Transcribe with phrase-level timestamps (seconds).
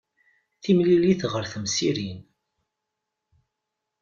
[0.61, 2.19] Timmlilit ɣer temsirin.